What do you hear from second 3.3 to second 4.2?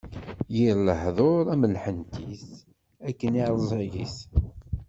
ay ṛẓagit.